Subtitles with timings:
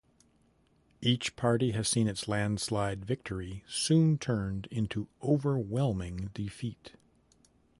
[1.03, 6.93] Each party has seen its landslide victory soon turned into overwhelming defeat.